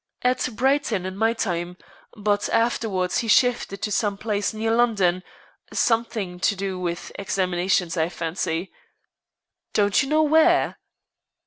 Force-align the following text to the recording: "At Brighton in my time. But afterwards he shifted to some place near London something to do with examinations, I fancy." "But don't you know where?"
"At 0.23 0.49
Brighton 0.55 1.05
in 1.05 1.15
my 1.15 1.33
time. 1.33 1.77
But 2.17 2.49
afterwards 2.49 3.19
he 3.19 3.27
shifted 3.27 3.83
to 3.83 3.91
some 3.91 4.17
place 4.17 4.51
near 4.51 4.71
London 4.71 5.21
something 5.71 6.39
to 6.39 6.55
do 6.55 6.79
with 6.79 7.11
examinations, 7.19 7.95
I 7.95 8.09
fancy." 8.09 8.71
"But 8.71 9.73
don't 9.83 10.01
you 10.01 10.09
know 10.09 10.23
where?" 10.23 10.79